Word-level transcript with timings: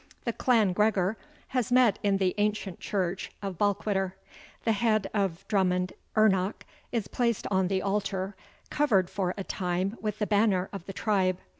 The 0.23 0.33
Clan 0.33 0.73
Gregor 0.73 1.15
has 1.49 1.71
met 1.71 1.99
in 2.01 2.17
the 2.17 2.33
ancient 2.39 2.79
church 2.79 3.29
of 3.43 3.59
Balquidder. 3.59 4.13
The 4.63 4.71
head 4.71 5.07
of 5.13 5.47
Drummond 5.47 5.93
Ernoch 6.15 6.65
is 6.91 7.07
placed 7.07 7.45
on 7.51 7.67
the 7.67 7.83
altar, 7.83 8.35
covered 8.71 9.11
for 9.11 9.35
a 9.37 9.43
time 9.43 9.95
with 10.01 10.17
the 10.17 10.25
banner 10.25 10.69
of 10.73 10.87
the 10.87 10.93
tribe. 10.93 11.37